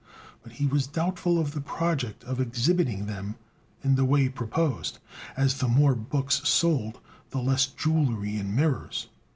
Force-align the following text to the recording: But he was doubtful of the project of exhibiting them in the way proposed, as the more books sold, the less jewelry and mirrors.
But 0.41 0.53
he 0.53 0.65
was 0.65 0.87
doubtful 0.87 1.37
of 1.37 1.51
the 1.51 1.61
project 1.61 2.23
of 2.23 2.41
exhibiting 2.41 3.05
them 3.05 3.35
in 3.83 3.93
the 3.93 4.03
way 4.03 4.29
proposed, 4.29 4.97
as 5.37 5.59
the 5.59 5.67
more 5.67 5.93
books 5.93 6.41
sold, 6.49 6.99
the 7.29 7.37
less 7.37 7.67
jewelry 7.67 8.35
and 8.37 8.55
mirrors. 8.55 9.09